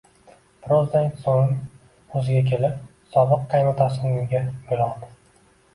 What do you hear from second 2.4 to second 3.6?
kelib, sobiq